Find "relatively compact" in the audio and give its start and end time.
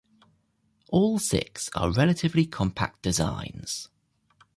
1.93-3.03